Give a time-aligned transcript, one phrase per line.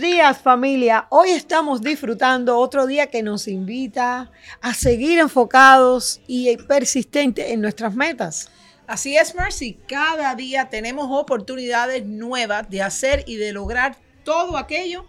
[0.00, 1.06] Buenos días familia.
[1.10, 4.30] Hoy estamos disfrutando otro día que nos invita
[4.62, 8.48] a seguir enfocados y persistentes en nuestras metas.
[8.86, 9.78] Así es, Mercy.
[9.86, 15.04] Cada día tenemos oportunidades nuevas de hacer y de lograr todo aquello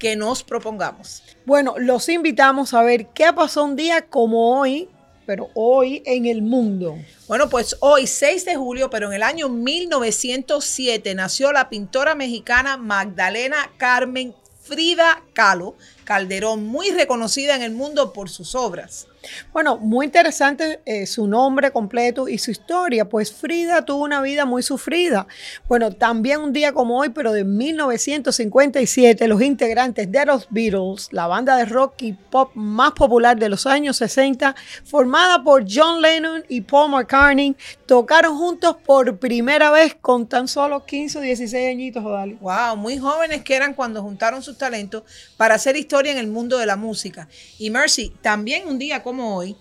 [0.00, 1.22] que nos propongamos.
[1.46, 4.88] Bueno, los invitamos a ver qué pasó un día como hoy,
[5.26, 6.96] pero hoy en el mundo.
[7.26, 12.76] Bueno, pues hoy, 6 de julio, pero en el año 1907, nació la pintora mexicana
[12.76, 19.06] Magdalena Carmen Frida Kahlo Calderón, muy reconocida en el mundo por sus obras.
[19.52, 24.44] Bueno, muy interesante eh, su nombre completo y su historia, pues Frida tuvo una vida
[24.44, 25.26] muy sufrida.
[25.68, 31.26] Bueno, también un día como hoy, pero de 1957, los integrantes de los Beatles, la
[31.26, 36.44] banda de rock y pop más popular de los años 60, formada por John Lennon
[36.48, 37.56] y Paul McCartney,
[37.86, 42.02] tocaron juntos por primera vez con tan solo 15 o 16 añitos.
[42.02, 45.02] Wow, muy jóvenes que eran cuando juntaron sus talentos
[45.36, 47.28] para hacer historia en el mundo de la música.
[47.58, 49.56] Y Mercy, también un día como hoy,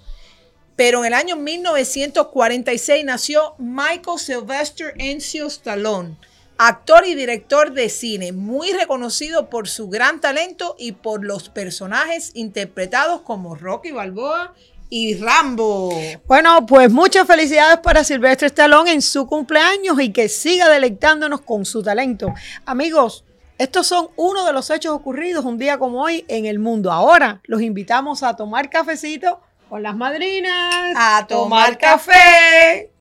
[0.75, 6.17] pero en el año 1946 nació Michael Sylvester Encio Stallone,
[6.57, 12.31] actor y director de cine, muy reconocido por su gran talento y por los personajes
[12.33, 14.53] interpretados como Rocky Balboa
[14.89, 15.91] y Rambo.
[16.27, 21.65] Bueno, pues muchas felicidades para Sylvester Stallone en su cumpleaños y que siga deleitándonos con
[21.65, 22.33] su talento.
[22.65, 23.23] Amigos,
[23.63, 26.91] estos son uno de los hechos ocurridos un día como hoy en el mundo.
[26.91, 30.93] Ahora los invitamos a tomar cafecito con las madrinas.
[30.97, 32.91] A tomar café.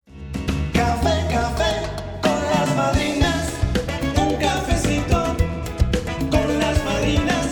[0.72, 1.82] Café, café
[2.22, 3.48] con las madrinas.
[4.16, 5.34] Un cafecito
[6.30, 7.46] con las madrinas.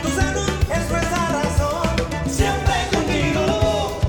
[0.00, 1.96] Tu salud es nuestra razón.
[2.28, 4.00] Siempre contigo.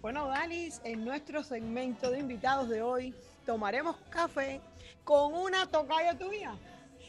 [0.00, 3.14] Bueno, Dalis, en nuestro segmento de invitados de hoy
[3.46, 4.60] tomaremos café
[5.04, 6.56] con una tocaya tuya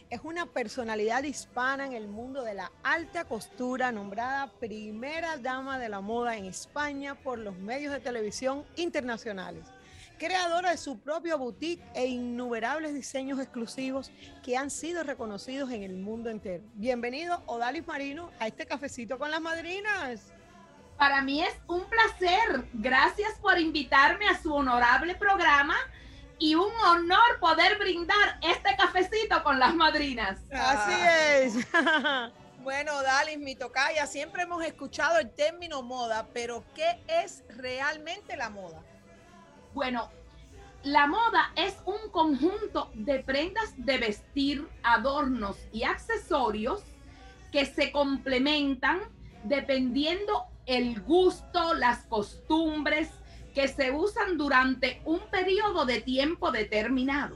[0.10, 5.88] es una personalidad hispana en el mundo de la alta costura, nombrada primera dama de
[5.88, 9.66] la moda en España por los medios de televisión internacionales.
[10.18, 14.12] Creadora de su propio boutique e innumerables diseños exclusivos
[14.44, 16.64] que han sido reconocidos en el mundo entero.
[16.74, 20.34] Bienvenido, Odalis Marino, a este cafecito con las madrinas.
[20.98, 22.66] Para mí es un placer.
[22.74, 25.76] Gracias por invitarme a su honorable programa
[26.40, 30.40] y un honor poder brindar este cafecito con las madrinas.
[30.52, 31.68] Así es.
[32.62, 38.50] Bueno, Dalis, mi tocaya, siempre hemos escuchado el término moda, pero ¿qué es realmente la
[38.50, 38.84] moda?
[39.74, 40.12] Bueno,
[40.84, 46.84] la moda es un conjunto de prendas de vestir, adornos y accesorios
[47.52, 49.00] que se complementan
[49.44, 53.10] dependiendo el gusto, las costumbres,
[53.60, 57.36] que se usan durante un periodo de tiempo determinado.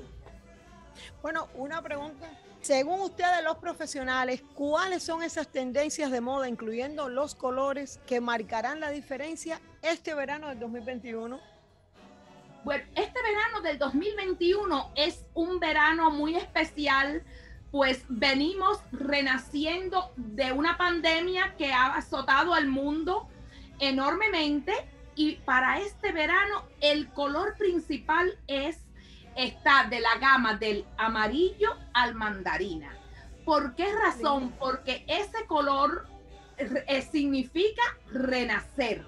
[1.22, 2.32] Bueno, una pregunta.
[2.62, 8.80] Según ustedes los profesionales, ¿cuáles son esas tendencias de moda, incluyendo los colores, que marcarán
[8.80, 11.42] la diferencia este verano del 2021?
[12.64, 17.22] Bueno, este verano del 2021 es un verano muy especial,
[17.70, 23.28] pues venimos renaciendo de una pandemia que ha azotado al mundo
[23.80, 28.80] enormemente y para este verano el color principal es
[29.36, 32.96] está de la gama del amarillo al mandarina.
[33.46, 34.54] ¿Por qué razón?
[34.60, 36.08] Porque ese color
[36.58, 37.82] eh, significa
[38.12, 39.06] renacer.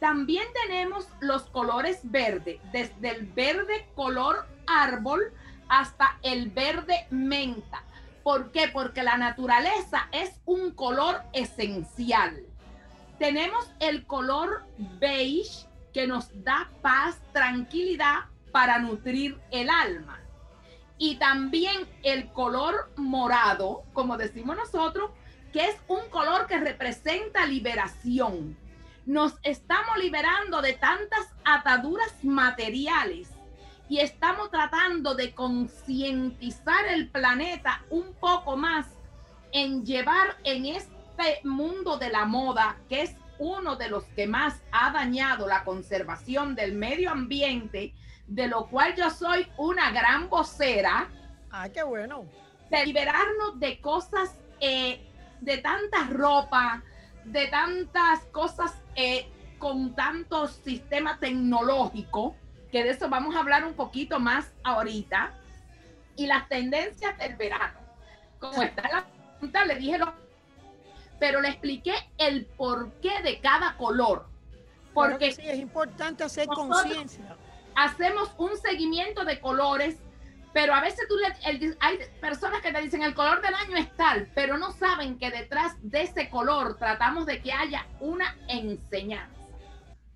[0.00, 5.32] También tenemos los colores verde, desde el verde color árbol
[5.68, 7.82] hasta el verde menta.
[8.22, 8.68] ¿Por qué?
[8.68, 12.44] Porque la naturaleza es un color esencial.
[13.18, 14.64] Tenemos el color
[14.98, 20.20] beige que nos da paz, tranquilidad para nutrir el alma.
[20.98, 25.10] Y también el color morado, como decimos nosotros,
[25.52, 28.58] que es un color que representa liberación.
[29.06, 33.30] Nos estamos liberando de tantas ataduras materiales
[33.88, 38.86] y estamos tratando de concientizar el planeta un poco más
[39.52, 44.26] en llevar en este este mundo de la moda, que es uno de los que
[44.26, 47.94] más ha dañado la conservación del medio ambiente,
[48.26, 51.08] de lo cual yo soy una gran vocera.
[51.50, 52.24] Ah, qué bueno.
[52.70, 55.00] De liberarnos de cosas, eh,
[55.40, 56.82] de tanta ropa,
[57.24, 59.28] de tantas cosas eh,
[59.58, 62.36] con tanto sistema tecnológico,
[62.70, 65.34] que de eso vamos a hablar un poquito más ahorita,
[66.16, 67.78] y las tendencias del verano.
[68.38, 69.06] Como está la
[69.38, 70.25] pregunta, le dije lo
[71.18, 74.26] pero le expliqué el porqué de cada color.
[74.94, 77.36] Porque sí, es importante hacer conciencia.
[77.74, 79.96] Hacemos un seguimiento de colores,
[80.54, 83.76] Pero a veces tú le, el- hay personas que te dicen el color del año
[83.76, 88.34] es tal, pero no saben que detrás de ese color tratamos de que haya una
[88.48, 89.36] enseñanza.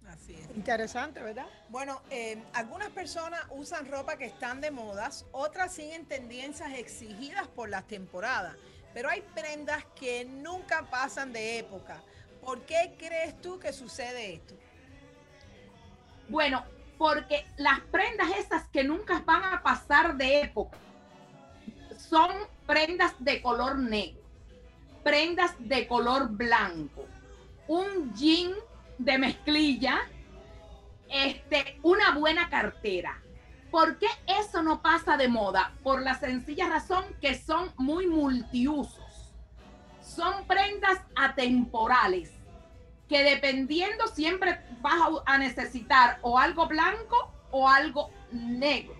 [0.08, 0.48] Así es.
[0.56, 1.44] Interesante, ¿verdad?
[1.68, 7.68] Bueno, eh, algunas personas usan ropa que están de modas, otras siguen tendencias exigidas por
[7.68, 8.56] las temporadas,
[8.94, 12.00] pero hay prendas que nunca pasan de época.
[12.40, 14.54] ¿Por qué crees tú que sucede esto?
[16.28, 16.64] Bueno,
[16.98, 20.76] porque las prendas esas que nunca van a pasar de época
[21.96, 22.30] son
[22.66, 24.20] prendas de color negro,
[25.02, 27.06] prendas de color blanco,
[27.68, 28.52] un jean
[28.98, 30.00] de mezclilla,
[31.08, 33.20] este, una buena cartera.
[33.70, 35.72] ¿Por qué eso no pasa de moda?
[35.82, 39.32] Por la sencilla razón que son muy multiusos.
[40.02, 42.32] Son prendas atemporales
[43.08, 48.94] que dependiendo siempre vas a, necesitar o algo blanco o algo negro.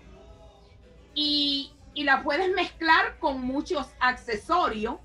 [1.13, 4.95] Y, y la puedes mezclar con muchos accesorios.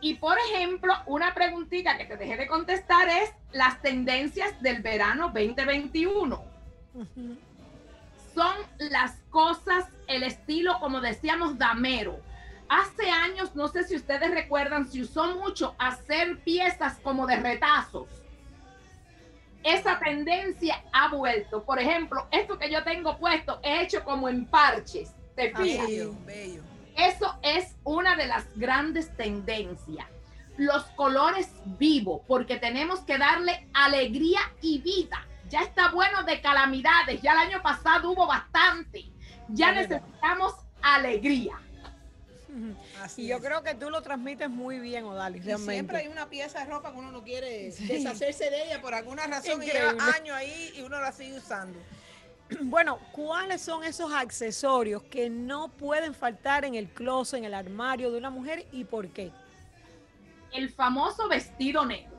[0.00, 5.32] Y por ejemplo, una preguntita que te dejé de contestar es las tendencias del verano
[5.34, 6.56] 2021
[6.96, 7.36] Ujú.
[8.36, 8.54] Son
[8.90, 12.20] las cosas, el estilo, como decíamos, damero.
[12.68, 18.08] Hace años, no sé si ustedes recuerdan, se usó mucho hacer piezas como de retazos.
[19.64, 21.64] Esa tendencia ha vuelto.
[21.64, 25.12] Por ejemplo, esto que yo tengo puesto es hecho como en parches.
[25.34, 25.88] ¿Te fijas?
[26.26, 26.62] bello.
[26.94, 30.06] Eso es una de las grandes tendencias.
[30.58, 35.26] Los colores vivos, porque tenemos que darle alegría y vida.
[35.48, 37.20] Ya está bueno de calamidades.
[37.22, 39.04] Ya el año pasado hubo bastante.
[39.48, 41.58] Ya necesitamos alegría.
[43.02, 43.42] Así Y yo es.
[43.42, 46.98] creo que tú lo transmites muy bien, Odalis, siempre hay una pieza de ropa que
[46.98, 47.86] uno no quiere Sí.
[47.86, 51.78] deshacerse de ella por alguna razón y lleva años ahí y uno la sigue usando.
[52.62, 58.12] Bueno, ¿cuáles son esos accesorios que no pueden faltar en el closet, en el armario
[58.12, 59.32] de una mujer y por qué?
[60.52, 62.15] El famoso vestido negro.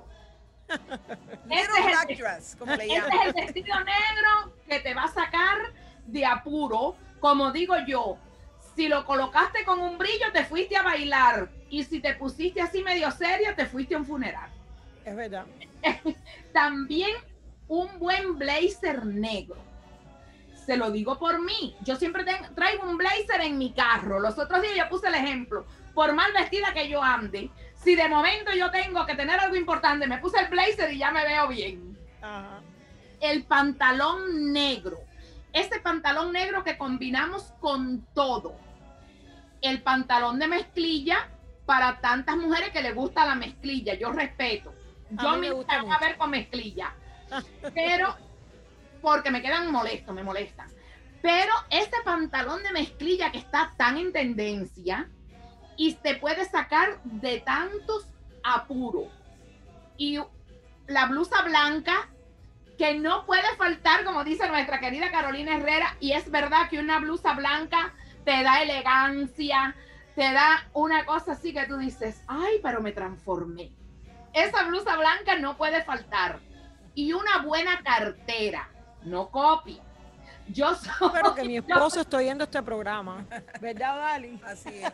[1.50, 3.12] Ese es el black dress, como le Ese llaman.
[3.20, 5.58] es el vestido negro que te va a sacar
[6.06, 6.96] de apuro.
[7.20, 8.18] Como digo yo,
[8.76, 11.50] si lo colocaste con un brillo, te fuiste a bailar.
[11.70, 14.50] Y si te pusiste así medio serio, te fuiste a un funeral.
[15.04, 15.46] Es verdad.
[16.54, 17.12] También
[17.68, 19.58] un buen blazer negro.
[20.66, 21.76] Se lo digo por mí.
[21.82, 22.26] Yo siempre
[22.56, 24.20] traigo un blazer en mi carro.
[24.20, 25.66] Los otros días yo puse el ejemplo.
[25.94, 27.50] Por mal vestida que yo ande,
[27.88, 31.10] si de momento yo tengo que tener algo importante, me puse el blazer y ya
[31.10, 32.60] me veo bien Ajá.
[33.22, 34.98] el pantalón negro.
[35.54, 38.60] Ese pantalón negro que combinamos con todo.
[39.62, 41.30] El pantalón de mezclilla
[41.66, 43.94] para tantas mujeres que les gusta la mezclilla.
[43.94, 44.74] Yo respeto.
[45.10, 46.94] Yo me me gusta a ver con mezclilla.
[47.74, 48.18] Pero
[49.02, 50.68] porque me quedan molestos, me molestan.
[51.22, 55.10] Pero ese pantalón de mezclilla que está tan en tendencia
[55.78, 58.08] y te puede sacar de tantos
[58.44, 59.08] apuros.
[59.98, 60.20] Y
[60.88, 62.10] la blusa blanca
[62.78, 67.00] que no puede faltar, como dice nuestra querida Carolina Herrera, y es verdad que una
[67.00, 67.94] blusa blanca
[68.26, 69.76] te da elegancia,
[70.16, 73.72] te da una cosa así que tú dices, ay, pero me transformé.
[74.34, 76.40] Esa blusa blanca no puede faltar.
[76.94, 78.70] Y una buena cartera,
[79.04, 79.84] no copia.
[80.50, 81.08] Yo soy...
[81.08, 83.26] Espero que mi esposo esté oyendo este programa.
[83.60, 84.44] ¿Verdad, Odalis?
[84.44, 84.92] Así es.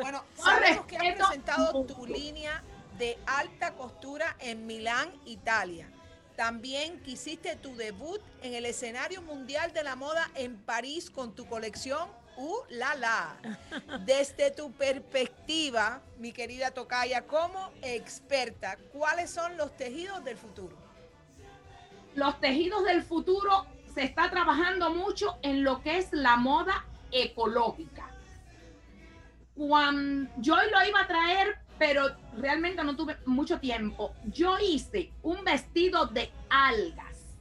[0.00, 2.62] Bueno, sabemos que has presentado tu línea
[2.98, 5.88] de alta costura en Milán, Italia.
[6.36, 11.46] También quisiste tu debut en el escenario mundial de la moda en París con tu
[11.46, 13.36] colección Uh La La.
[14.04, 20.76] Desde tu perspectiva, mi querida Tocaya, como experta, ¿cuáles son los tejidos del futuro?
[22.14, 23.66] los tejidos del futuro
[23.98, 28.08] se está trabajando mucho en lo que es la moda ecológica.
[29.56, 32.04] Cuando yo lo iba a traer, pero
[32.36, 34.14] realmente no tuve mucho tiempo.
[34.26, 37.36] Yo hice un vestido de algas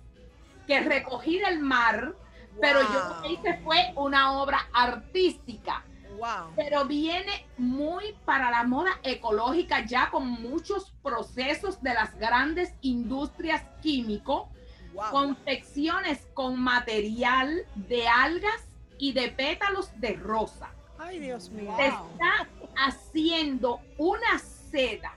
[0.66, 2.16] que recogí del mar,
[2.60, 5.84] pero yo lo que hice fue una obra artística
[6.18, 6.54] Wow.
[6.56, 13.62] pero viene muy para la moda ecológica ya con muchos procesos de las grandes industrias
[13.84, 14.48] químicos,
[14.94, 15.12] wow.
[15.12, 18.68] confecciones con material de algas
[18.98, 20.72] y de pétalos de rosa.
[20.98, 21.72] Ay, Dios mío.
[21.72, 21.78] Wow.
[21.78, 25.14] Se está haciendo una seda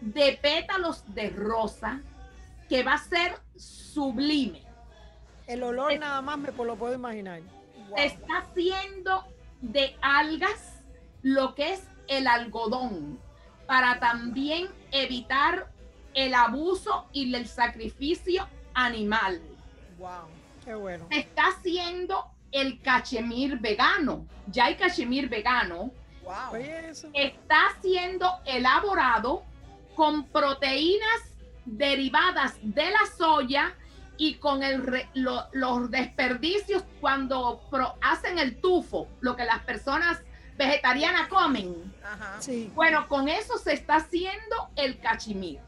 [0.00, 2.00] de pétalos de rosa
[2.68, 4.62] que va a ser sublime.
[5.46, 7.40] El olor nada más me lo puedo imaginar.
[7.40, 7.96] wow.
[7.96, 9.24] se está haciendo
[9.60, 10.82] de algas
[11.22, 13.18] lo que es el algodón
[13.66, 15.70] para también evitar
[16.14, 19.40] el abuso y el sacrificio animal.
[19.98, 20.28] Wow.
[20.64, 21.06] Qué bueno.
[21.10, 24.26] Se está haciendo el cachemir vegano.
[24.46, 25.90] Ya hay cachemir vegano.
[26.22, 26.52] Wow.
[26.52, 27.08] Oye, eso.
[27.12, 29.42] Está siendo elaborado
[29.94, 31.20] con proteínas
[31.64, 33.74] derivadas de la soya
[34.18, 39.60] y con el re- lo- los desperdicios cuando pro- hacen el tufo, lo que las
[39.60, 40.20] personas
[40.56, 41.94] vegetarianas comen.
[42.04, 42.40] Ajá.
[42.40, 42.70] Sí.
[42.74, 45.60] Bueno, con eso se está haciendo el cachemir.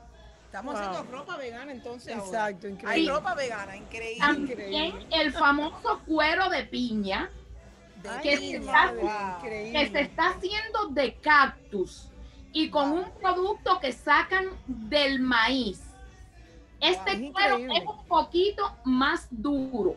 [0.48, 0.82] Estamos Wow.
[0.82, 2.14] haciendo ropa vegana entonces.
[2.14, 2.24] ahora.
[2.26, 3.12] Exacto, Hay increíble.
[3.12, 4.18] ropa vegana, increíble.
[4.18, 7.30] También el famoso cuero de piña
[8.08, 9.42] Ay, que se está- Wow.
[9.42, 12.08] que se está haciendo de cactus
[12.52, 15.82] y con un producto que sacan del maíz.
[16.80, 17.76] Este Wow, es cuero increíble.
[17.76, 19.96] es un poquito más duro.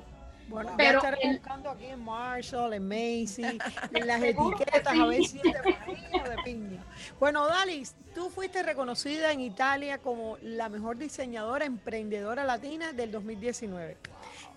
[0.52, 3.44] Bueno, Pero ya estaré el- buscando aquí en Marshall, en Macy,
[3.94, 6.84] en las etiquetas, a ver si es de o de piña.
[7.20, 13.98] Bueno, Dalis, tú fuiste reconocida en Italia como la mejor diseñadora emprendedora latina del 2019.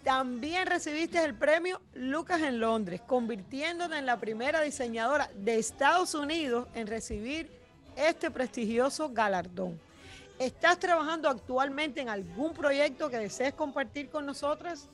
[0.02, 6.68] También recibiste el premio Lucas en Londres, convirtiéndote en la primera diseñadora de Estados Unidos
[6.74, 7.50] en recibir
[7.96, 9.80] este prestigioso galardón.
[10.38, 14.88] ¿Estás trabajando actualmente en algún proyecto que desees compartir con nosotras?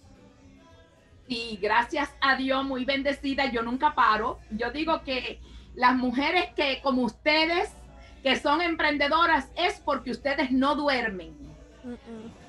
[1.30, 4.40] Y gracias a Dios, muy bendecida, yo nunca paro.
[4.50, 5.40] Yo digo que
[5.76, 7.70] las mujeres que como ustedes,
[8.24, 11.32] que son emprendedoras, es porque ustedes no duermen.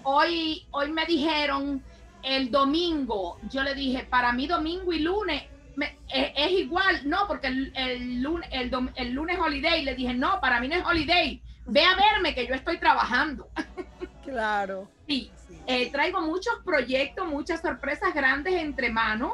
[0.01, 1.83] Hoy, hoy me dijeron
[2.23, 5.43] el domingo, yo le dije, para mí domingo y lunes
[5.75, 9.93] me- es, es igual, no, porque el, el lunes, el, dom- el lunes holiday, le
[9.93, 13.47] dije, no, para mí no es holiday, ve a verme que yo estoy trabajando.
[14.25, 14.89] Claro.
[15.07, 15.31] Sí.
[15.67, 19.33] Eh, traigo muchos proyectos, muchas sorpresas grandes entre manos.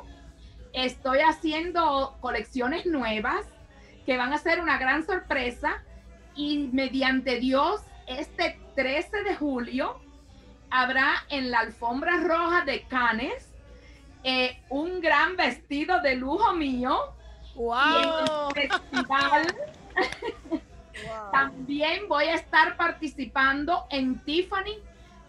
[0.74, 3.46] Estoy haciendo colecciones nuevas
[4.06, 5.84] que van a ser una gran sorpresa
[6.36, 10.00] y mediante Dios, este 13 de julio
[10.70, 13.54] habrá en la alfombra roja de Cannes
[14.24, 16.98] eh, un gran vestido de lujo mío
[17.56, 18.52] y ¡Wow!
[18.56, 19.56] en el festival
[21.08, 21.32] Wow.
[21.32, 24.80] también voy a estar participando en Tiffany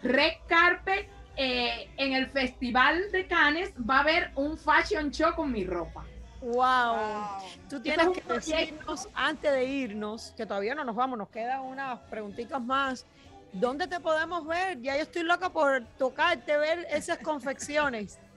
[0.03, 1.07] Red Carpet.
[1.41, 6.05] eh, en el Festival de Cannes va a haber un fashion show con mi ropa.
[6.41, 6.51] Wow.
[6.51, 7.25] Wow.
[7.69, 8.55] Tú tienes que proyecto.
[8.57, 13.05] decirnos antes de irnos, que todavía no nos vamos, nos quedan unas preguntitas más.
[13.53, 14.81] ¿Dónde te podemos ver?
[14.81, 18.19] Ya yo estoy loca por tocarte, ver esas confecciones.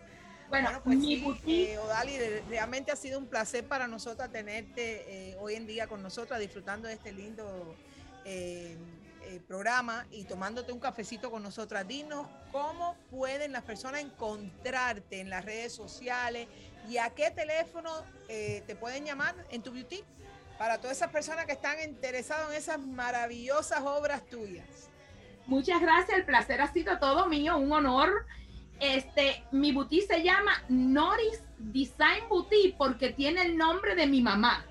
[0.49, 2.19] Bueno, Bueno, pues mi sí, boutique, eh, Odali,
[2.51, 6.89] realmente ha sido un placer para nosotras tenerte eh, hoy en día con nosotras, disfrutando
[6.89, 7.75] de este lindo
[8.27, 8.77] eh,
[9.33, 11.89] eh, programa y tomándote un cafecito con nosotras.
[11.89, 16.49] Dinos cómo pueden las personas encontrarte en las redes sociales
[16.89, 17.91] y a qué teléfono
[18.29, 20.05] eh, te pueden llamar en tu beauty
[20.59, 24.67] para todas esas personas que están interesadas en esas maravillosas obras tuyas.
[25.47, 28.27] muchas gracias, el placer ha sido todo mío, un honor.
[28.81, 34.67] Este, mi boutique se llama Noris Design Boutique porque tiene el nombre de mi mamá.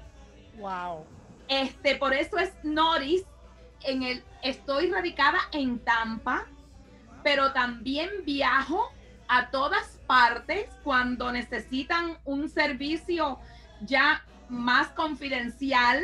[0.58, 1.06] Wow.
[1.48, 3.24] Este, por eso es Noris.
[3.84, 6.46] En el, estoy radicada en Tampa,
[7.24, 8.92] pero también viajo
[9.28, 13.40] a todas partes cuando necesitan un servicio
[13.82, 16.04] ya más confidencial.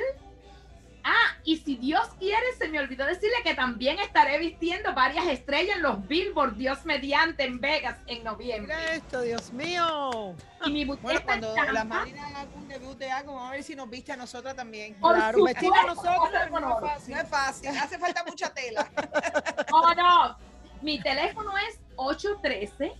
[1.09, 5.77] Ah, y si Dios quiere, se me olvidó decirle que también estaré vistiendo varias estrellas
[5.77, 8.75] en los Billboard Dios mediante en Vegas en noviembre.
[8.75, 10.35] Mira esto, Dios mío.
[10.65, 11.71] Y mi boutique Bueno, cuando Tampa.
[11.71, 14.53] las madrinas hagan algún debut de algo, vamos a ver si nos viste a nosotras
[14.53, 14.95] también.
[14.95, 17.15] Por Claro, vestir a nosotros hacer no es fácil.
[17.15, 18.85] No es fácil, hace falta mucha tela.
[19.71, 20.37] Oh, no.
[20.81, 22.91] Mi teléfono es 813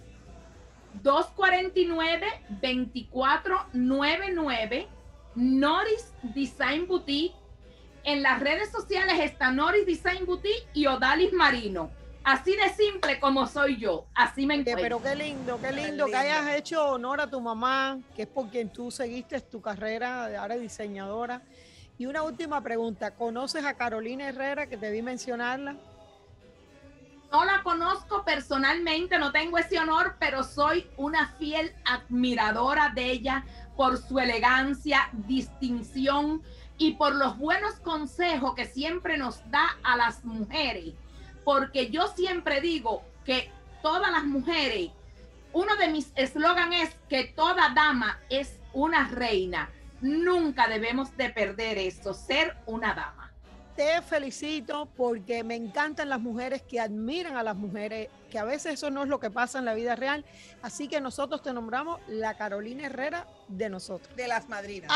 [1.04, 2.26] 249
[2.62, 4.88] 2499
[5.36, 7.36] Noris Design Boutique.
[8.08, 11.92] En las redes sociales está Noris Design Boutique y Odalis Marino.
[12.24, 14.06] Así de simple como soy yo.
[14.16, 14.82] Así me encuentro.
[14.82, 16.18] pero qué lindo, qué Qué lindo que lindo.
[16.18, 20.38] hayas hecho honor a tu mamá, que es por quien tú seguiste tu carrera de
[20.38, 21.42] ahora diseñadora.
[21.98, 25.76] Y una última pregunta, ¿conoces a Carolina Herrera que te vi mencionarla?
[27.30, 33.44] No la conozco personalmente, no tengo ese honor, pero soy una fiel admiradora de ella
[33.76, 36.42] por su elegancia, distinción
[36.78, 40.94] y por los buenos consejos que siempre nos da a las mujeres.
[41.44, 44.92] Porque yo siempre digo que todas las mujeres,
[45.54, 49.70] uno de mis eslogan es que toda dama es una reina.
[50.02, 53.17] Nunca debemos de perder eso, ser una dama.
[53.78, 58.74] Te felicito porque me encantan las mujeres que admiran a las mujeres, que a veces
[58.74, 60.26] eso no es lo que pasa en la vida real.
[60.64, 64.14] Así que nosotros te nombramos la Carolina Herrera de nosotros.
[64.16, 64.92] De las madrinas.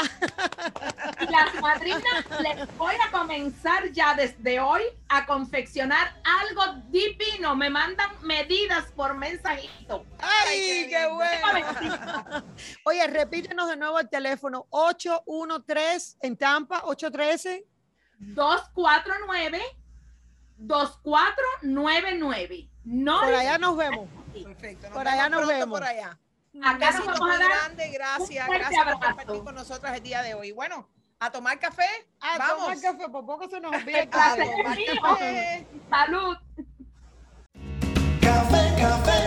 [1.22, 7.56] Y las madrinas les voy a comenzar ya desde hoy a confeccionar algo divino.
[7.56, 10.06] Me mandan medidas por mensajito.
[10.18, 11.48] ¡Ay, qué bueno!
[11.48, 12.46] Momentito.
[12.86, 17.71] Oye, repítenos de nuevo el teléfono 813 en Tampa, 813.
[18.22, 19.62] 249
[20.58, 22.70] 2499.
[22.84, 24.10] No Por allá nos vemos.
[24.34, 24.90] Perfecto.
[24.92, 25.80] Por allá nos vemos.
[25.80, 26.18] Por allá.
[26.64, 30.34] Acá nos vamos a dar grande, gracias, gracias por compartir con nosotras el día de
[30.34, 30.52] hoy.
[30.52, 31.88] Bueno, a tomar café.
[32.20, 32.66] Vamos.
[32.66, 34.10] tomar café, por poco se nos olvida
[35.90, 36.38] salud.
[38.22, 39.21] Café, café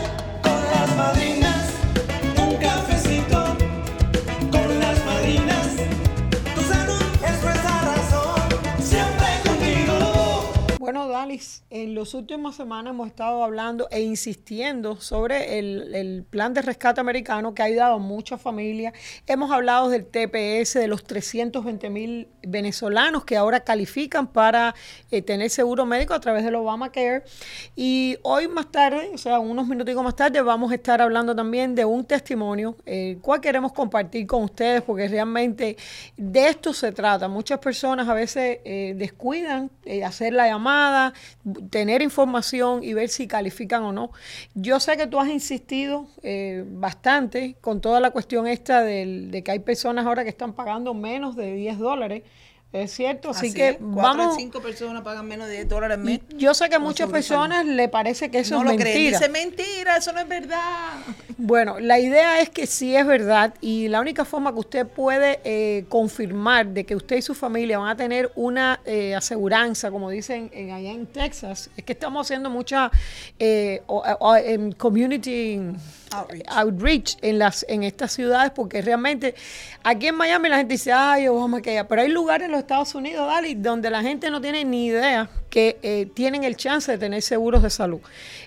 [11.25, 17.01] Dalis, en las últimas semanas hemos estado hablando e insistiendo sobre el, plan de rescate
[17.01, 18.93] americano que ha ayudado a muchas familias.
[19.27, 24.75] Hemos hablado del TPS, de los 320 mil venezolanos que ahora califican para
[25.11, 27.23] eh, tener seguro médico a través del Obamacare.
[27.75, 31.75] Y hoy más tarde, o sea, unos minuticos más tarde, vamos a estar hablando también
[31.75, 35.79] de un testimonio, el cual queremos compartir con ustedes porque realmente
[36.19, 37.29] de esto se trata.
[37.29, 41.14] Muchas personas a veces eh, descuidan eh, hacer la llamada,
[41.71, 44.11] tener información y ver si califican o no.
[44.55, 49.43] Yo sé que tú has insistido eh, bastante con toda la cuestión esta del- de
[49.43, 52.23] que hay personas ahora que están pagando menos de 10 dólares.
[52.75, 54.37] Es cierto, así, Así que cuatro vamos.
[54.37, 56.21] cinco personas pagan menos de 10 dólares al mes.
[56.37, 58.95] Yo sé que a muchas personas le parece que eso no es lo creen.
[59.13, 59.19] mentira.
[59.21, 60.93] Dice mentira, eso no es verdad.
[61.37, 65.41] Bueno, la idea es que sí es verdad y la única forma que usted puede
[65.45, 70.11] eh, confirmar de que usted y su familia van a tener una eh, aseguranza, como
[70.11, 72.91] dicen en- allá en Texas, es que estamos haciendo mucha
[73.39, 75.61] eh, o- o- en community
[76.49, 77.17] Outreach.
[77.23, 79.35] en las en estas ciudades porque realmente
[79.83, 82.95] aquí en Miami la gente dice ay Obama que pero hay lugares en los Estados
[82.95, 86.99] Unidos Dali donde la gente no tiene ni idea que eh, tienen el chance de
[86.99, 88.01] tener seguros de salud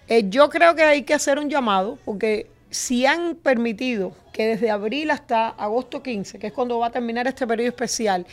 [0.07, 4.69] Eh, yo creo que hay que hacer un llamado porque si han permitido que desde
[4.69, 8.25] abril hasta agosto 15 que es cuando va a terminar este periodo especial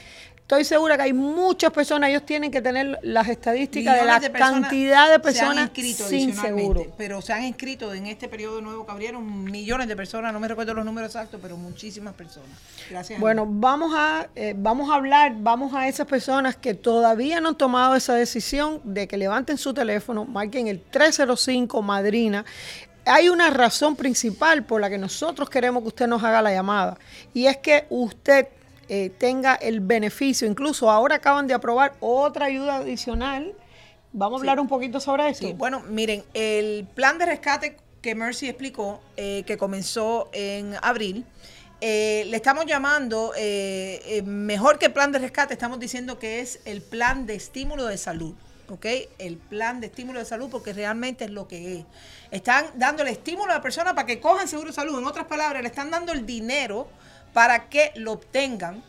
[0.44, 4.61] Estoy segura que hay muchas personas, ellos tienen que tener las estadísticas de la personas
[4.61, 6.92] cantidad de se han personas inscrito sin seguro.
[6.98, 10.46] Pero se han inscrito en este periodo nuevo que abrieron millones de personas, no me
[10.46, 12.50] recuerdo los números exactos, pero muchísimas personas.
[12.90, 13.16] Gracias.
[13.16, 17.48] a Bueno, vamos a, eh, vamos a hablar, vamos a esas personas que todavía no
[17.48, 22.44] han tomado esa decisión de que levanten su teléfono, marquen el 305 Madrina.
[23.07, 26.98] Hay una razón principal por la que nosotros queremos que usted nos haga la llamada
[27.33, 28.48] y es que usted
[28.88, 33.54] eh, tenga el beneficio, incluso ahora acaban de aprobar otra ayuda adicional.
[34.12, 35.46] Vamos a hablar un poquito sobre esto.
[35.46, 41.24] Sí, bueno, miren, el plan de rescate que Mercy explicó, eh, que comenzó en abril,
[41.80, 46.82] eh, le estamos llamando, eh, mejor que plan de rescate, estamos diciendo que es el
[46.82, 48.34] plan de estímulo de salud.
[48.68, 48.86] ¿Ok?
[49.18, 51.84] El plan de estímulo de salud, porque realmente es lo que es.
[52.30, 54.98] Están dando el estímulo a la persona para que cojan seguro de salud.
[54.98, 56.88] En otras palabras, le están dando el dinero
[57.34, 58.82] para que lo obtengan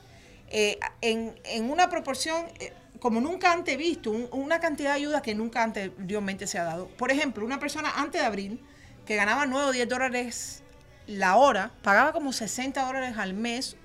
[0.49, 5.21] eh, en, en una proporción eh, como nunca antes visto, un- una cantidad de ayuda
[5.21, 6.88] que nunca anteriormente se ha dado.
[6.88, 8.60] Por ejemplo, una persona antes de abril
[9.05, 10.63] que ganaba 9 o 10 dólares
[11.08, 13.75] la hora, pagaba como 60 dólares al mes,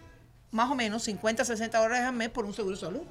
[0.52, 3.02] más o menos 50, 60 dólares al mes por un seguro de salud.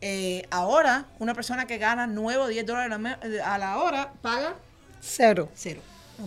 [0.00, 2.98] Eh, ahora, una persona que gana 9 o 10 dólares
[3.44, 4.54] a la hora paga
[5.00, 5.48] Cero.
[5.54, 5.80] cero.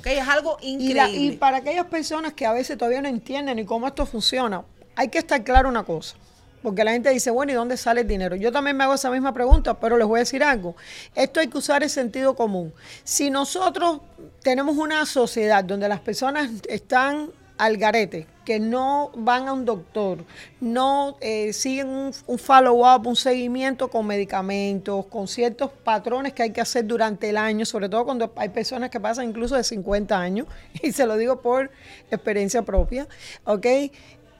[0.05, 0.93] Es algo Y, increíble.
[0.95, 4.63] la- y para aquellas personas que a veces todavía no entienden ni cómo esto funciona,
[4.95, 6.15] hay que estar claro una cosa.
[6.63, 8.35] Porque la gente dice, bueno, ¿y dónde sale el dinero?
[8.35, 10.75] Yo también me hago esa misma pregunta, pero les voy a decir algo.
[11.15, 12.71] Esto hay que usar el sentido común.
[13.03, 14.01] Si nosotros
[14.43, 20.25] tenemos una sociedad donde las personas están al garete, que no van a un doctor,
[20.59, 26.49] no eh, siguen un, un follow-up, un seguimiento con medicamentos, con ciertos patrones que hay
[26.49, 30.19] que hacer durante el año, sobre todo cuando hay personas que pasan incluso de 50
[30.19, 30.47] años,
[30.81, 31.69] y se lo digo por
[32.09, 33.07] experiencia propia,
[33.43, 33.67] ¿ok?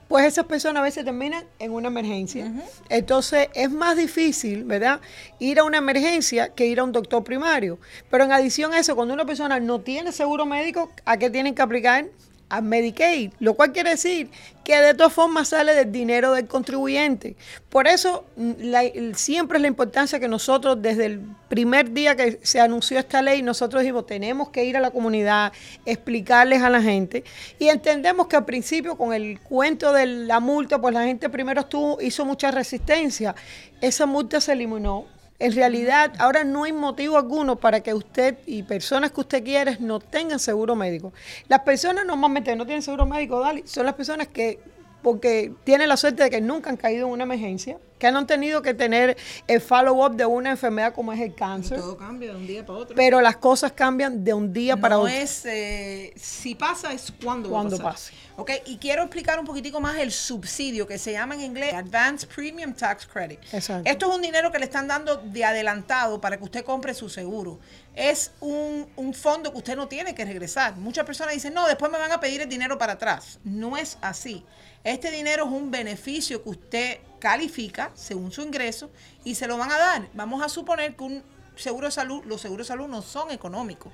[0.08, 2.52] Pues esas personas a veces terminan en una emergencia.
[2.88, 5.00] Entonces es más difícil, ¿verdad?
[5.38, 7.78] Ir a una emergencia que ir a un doctor primario.
[8.10, 11.54] Pero en adición a eso, cuando una persona no tiene seguro médico, ¿a qué tienen
[11.54, 12.06] que aplicar?
[12.54, 14.28] A Medicaid, lo cual quiere decir
[14.62, 17.34] que de todas formas sale del dinero del contribuyente.
[17.70, 22.60] Por eso mm, siempre es la importancia que nosotros desde el primer día que se
[22.60, 25.50] anunció esta ley, nosotros dijimos, tenemos que ir a la comunidad,
[25.86, 27.24] explicarles a la gente
[27.58, 31.62] y entendemos que al principio con el cuento de la multa, pues la gente primero
[31.62, 33.34] estuvo, hizo mucha resistencia.
[33.80, 35.06] Esa multa se eliminó.
[35.42, 39.76] En realidad, ahora no hay motivo alguno para que usted y personas que usted quiere
[39.80, 41.12] no tengan seguro médico.
[41.48, 44.60] Las personas normalmente no tienen seguro médico, Dali, son las personas que
[45.02, 48.26] porque tienen la suerte de que nunca han caído en una emergencia, que no han
[48.26, 51.78] tenido que tener el follow-up de una enfermedad como es el cáncer.
[51.78, 52.96] Todo cambia de un día para otro.
[52.96, 55.14] Pero las cosas cambian de un día para no otro.
[55.14, 57.92] es eh, si pasa, es cuando, va a Cuando pasar.
[57.92, 58.12] pase.
[58.36, 62.28] Ok, y quiero explicar un poquitico más el subsidio que se llama en inglés Advanced
[62.28, 63.38] Premium Tax Credit.
[63.52, 63.88] Exacto.
[63.88, 67.08] Esto es un dinero que le están dando de adelantado para que usted compre su
[67.08, 67.60] seguro.
[67.94, 70.76] Es un, un fondo que usted no tiene que regresar.
[70.76, 73.38] Muchas personas dicen, no, después me van a pedir el dinero para atrás.
[73.44, 74.44] No es así.
[74.84, 78.90] Este dinero es un beneficio que usted califica según su ingreso
[79.22, 80.08] y se lo van a dar.
[80.12, 81.22] Vamos a suponer que un
[81.54, 83.92] seguro de salud, los seguros de salud no son económicos.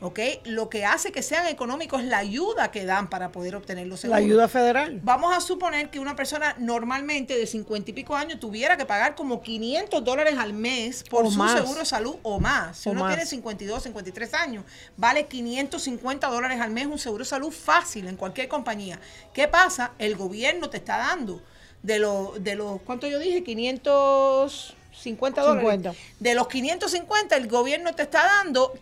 [0.00, 0.20] ¿Ok?
[0.44, 3.98] Lo que hace que sean económicos es la ayuda que dan para poder obtener los
[3.98, 4.20] La seguros.
[4.24, 5.00] ayuda federal.
[5.02, 9.14] Vamos a suponer que una persona normalmente de 50 y pico años tuviera que pagar
[9.16, 11.60] como 500 dólares al mes por O su más.
[11.60, 12.78] seguro de salud o más.
[12.78, 13.14] Si O uno más.
[13.14, 14.64] tiene 52, 53 años,
[14.96, 19.00] vale 550 dólares al mes un seguro de salud fácil en cualquier compañía.
[19.34, 19.92] ¿Qué pasa?
[19.98, 21.42] El gobierno te está dando
[21.82, 23.42] de los, de los ¿cuánto yo dije?
[25.02, 25.62] 550 dólares.
[25.62, 25.94] 50.
[26.18, 28.72] De los 550, el gobierno te está dando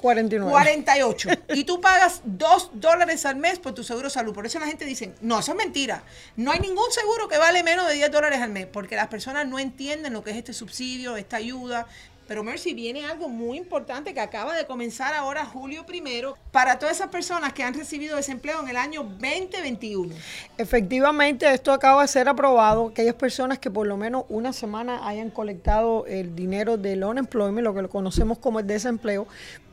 [0.00, 0.50] 49.
[0.50, 1.28] 548.
[1.54, 4.34] y tú pagas 2 dólares al mes por tu seguro de salud.
[4.34, 6.02] Por eso la gente dice, no, eso es mentira.
[6.36, 9.46] No hay ningún seguro que vale menos de 10 dólares al mes, porque las personas
[9.46, 11.86] no entienden lo que es este subsidio, esta ayuda.
[12.28, 16.96] Pero Mercy, viene algo muy importante que acaba de comenzar ahora, julio primero, para todas
[16.96, 20.14] esas personas que han recibido desempleo en el año 2021.
[20.58, 22.88] Efectivamente, esto acaba de ser aprobado.
[22.88, 27.72] Aquellas personas que por lo menos una semana hayan colectado el dinero del unemployment, lo
[27.72, 29.26] que lo conocemos como el desempleo,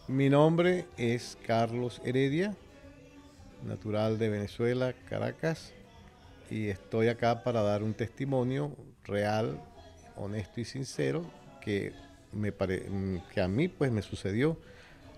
[0.08, 2.54] Mi nombre es Carlos Heredia,
[3.62, 5.72] natural de Venezuela, Caracas,
[6.50, 9.60] y estoy acá para dar un testimonio real,
[10.16, 11.24] honesto y sincero
[11.60, 11.92] que,
[12.32, 12.52] me
[13.32, 14.58] que a mí pues me sucedió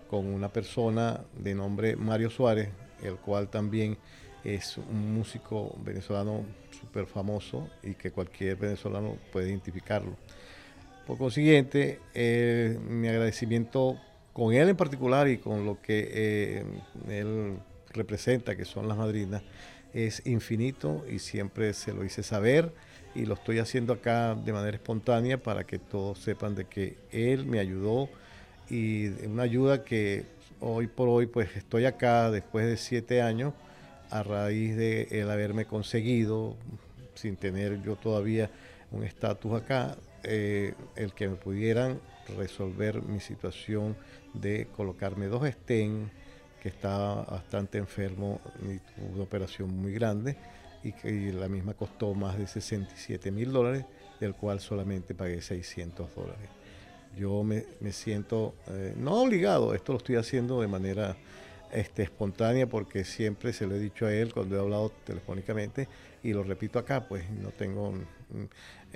[0.08, 2.68] con una persona de nombre Mario Suárez,
[3.02, 3.98] el cual también
[4.44, 10.16] es un músico venezolano súper famoso y que cualquier venezolano puede identificarlo.
[11.06, 13.96] Por consiguiente, eh, mi agradecimiento
[14.32, 16.64] con él en particular y con lo que eh,
[17.08, 17.58] él
[17.92, 19.42] representa, que son las madrinas,
[19.94, 22.72] es infinito y siempre se lo hice saber
[23.14, 27.46] y lo estoy haciendo acá de manera espontánea para que todos sepan de que él
[27.46, 28.10] me ayudó
[28.68, 30.24] y una ayuda que
[30.60, 33.54] hoy por hoy pues estoy acá después de siete años
[34.10, 36.56] a raíz de el haberme conseguido
[37.14, 38.50] sin tener yo todavía
[38.90, 39.96] un estatus acá
[40.28, 42.00] eh, el que me pudieran
[42.36, 43.96] resolver mi situación
[44.34, 46.10] de colocarme dos estén
[46.60, 50.36] que estaba bastante enfermo y tuvo una operación muy grande
[50.82, 53.84] y que la misma costó más de 67 mil dólares
[54.18, 56.48] del cual solamente pagué 600 dólares.
[57.16, 61.16] Yo me, me siento eh, no obligado, esto lo estoy haciendo de manera
[61.72, 65.88] este, espontánea porque siempre se lo he dicho a él cuando he hablado telefónicamente
[66.22, 67.94] y lo repito acá, pues no tengo...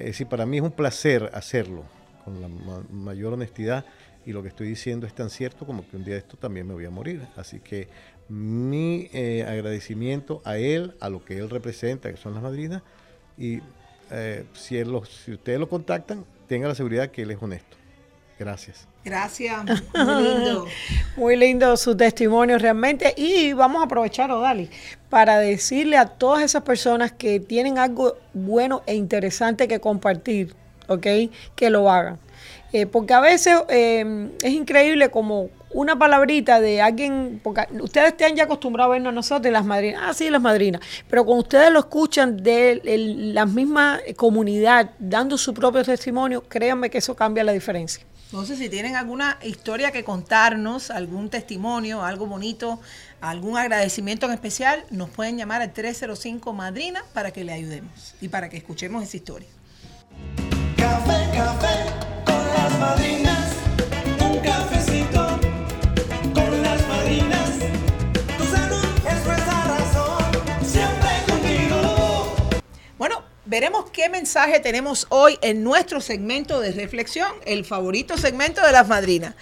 [0.00, 1.84] Es decir, para mí es un placer hacerlo
[2.24, 3.84] con la ma- mayor honestidad
[4.26, 6.66] y lo que estoy diciendo es tan cierto como que un día de esto también
[6.66, 7.22] me voy a morir.
[7.36, 7.88] Así que
[8.28, 12.82] mi eh, agradecimiento a él, a lo que él representa, que son las madrinas,
[13.38, 13.60] y
[14.10, 14.82] eh, si,
[15.24, 17.76] si ustedes lo contactan, tengan la seguridad que él es honesto.
[18.40, 18.88] Gracias.
[19.04, 20.66] Gracias, muy lindo.
[21.16, 23.12] Muy lindo su testimonio realmente.
[23.14, 24.70] Y vamos a aprovechar, Odali,
[25.10, 30.54] para decirle a todas esas personas que tienen algo bueno e interesante que compartir,
[30.88, 31.06] ¿ok?
[31.54, 32.18] Que lo hagan.
[32.72, 38.34] Eh, porque a veces eh, es increíble como una palabrita de alguien, porque ustedes están
[38.36, 41.42] ya acostumbrados a vernos a nosotros y las madrinas, ah, sí, las madrinas, pero cuando
[41.42, 47.14] ustedes lo escuchan de el- la misma comunidad dando su propio testimonio, créanme que eso
[47.14, 48.04] cambia la diferencia.
[48.30, 52.78] Entonces, si tienen alguna historia que contarnos, algún testimonio, algo bonito,
[53.20, 58.28] algún agradecimiento en especial, nos pueden llamar al 305 Madrina para que le ayudemos y
[58.28, 59.48] para que escuchemos esa historia.
[60.76, 61.86] Café, café
[62.24, 63.19] con las.
[73.50, 78.86] Veremos qué mensaje tenemos hoy en nuestro segmento de reflexión, el favorito segmento de las
[78.86, 79.34] madrinas.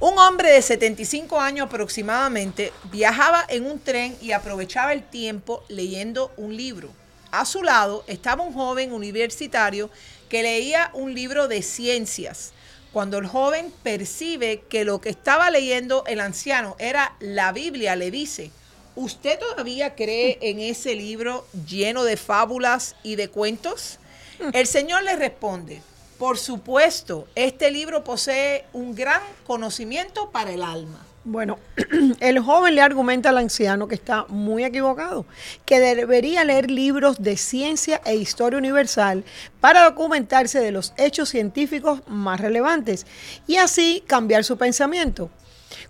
[0.00, 6.30] Un hombre de 75 años aproximadamente viajaba en un tren y aprovechaba el tiempo leyendo
[6.36, 6.90] un libro.
[7.30, 9.88] A su lado estaba un joven universitario
[10.28, 12.52] que leía un libro de ciencias.
[12.92, 18.10] Cuando el joven percibe que lo que estaba leyendo el anciano era la Biblia, le
[18.10, 18.50] dice,
[18.96, 23.98] ¿Usted todavía cree en ese libro lleno de fábulas y de cuentos?
[24.52, 25.82] El Señor le responde,
[26.18, 31.04] por supuesto, este libro posee un gran conocimiento para el alma.
[31.24, 31.58] Bueno,
[32.20, 35.26] el joven le argumenta al anciano que está muy equivocado,
[35.64, 39.24] que debería leer libros de ciencia e historia universal
[39.60, 43.06] para documentarse de los hechos científicos más relevantes
[43.46, 45.30] y así cambiar su pensamiento.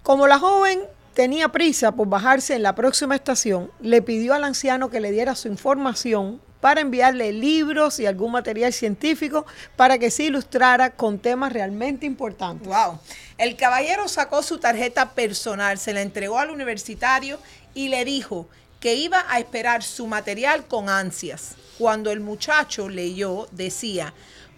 [0.02, 0.80] Como la joven
[1.14, 5.34] tenía prisa por bajarse en la próxima estación, le pidió al anciano que le diera
[5.34, 9.46] su información para enviarle libros y algún material científico
[9.76, 12.66] para que se ilustrara con temas realmente importantes.
[12.66, 12.98] Wow.
[13.36, 17.38] El caballero sacó su tarjeta personal, se la entregó al universitario
[17.74, 18.48] y le dijo
[18.80, 21.54] que iba a esperar su material con ansias.
[21.78, 24.14] Cuando el muchacho leyó, decía,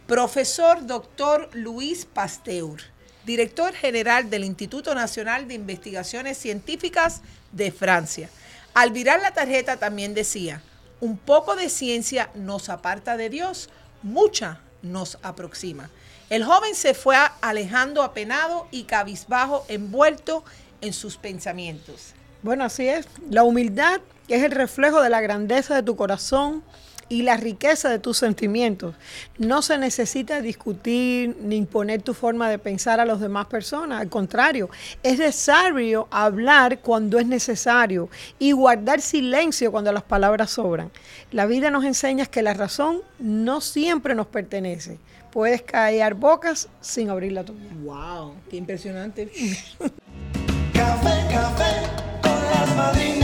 [0.07, 2.81] profesor doctor Luis Pasteur,
[3.27, 8.31] director general del Instituto Nacional de Investigaciones Científicas de Francia.
[8.73, 10.62] Al virar la tarjeta también decía,
[11.01, 13.69] un poco de ciencia nos aparta de Dios,
[14.03, 15.91] mucha nos aproxima.
[16.31, 20.45] El joven se fue alejando apenado y cabizbajo, envuelto
[20.81, 22.15] en sus pensamientos.
[22.43, 23.07] Bueno, así es.
[23.29, 26.62] La humildad es el reflejo de la grandeza de tu corazón
[27.09, 28.95] y la riqueza de tus sentimientos.
[29.38, 34.01] No se necesita discutir ni imponer tu forma de pensar a las demás personas.
[34.01, 34.71] Al contrario,
[35.03, 40.90] es necesario hablar cuando es necesario y guardar silencio cuando las palabras sobran.
[41.33, 44.99] La vida nos enseña que la razón no siempre nos pertenece.
[45.31, 47.69] Puedes callar bocas sin abrir la tuya.
[47.85, 48.35] ¡Wow!
[48.49, 49.31] ¡Qué impresionante!
[50.73, 51.87] Café, café
[52.23, 53.15] con las madrinas.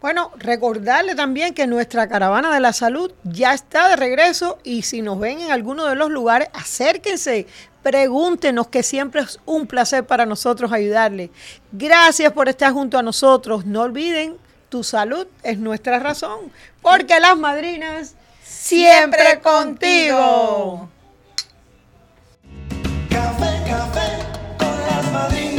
[0.00, 5.02] Bueno, recordarle también que nuestra caravana de la salud ya está de regreso y si
[5.02, 7.46] nos ven en alguno de los lugares, acérquense,
[7.82, 11.30] pregúntenos, que siempre es un placer para nosotros ayudarle.
[11.72, 13.66] Gracias por estar junto a nosotros.
[13.66, 14.36] No olviden,
[14.68, 20.88] tu salud es nuestra razón, porque las madrinas siempre, siempre contigo.
[23.10, 24.08] Café, café
[24.58, 25.51] con las madrinas.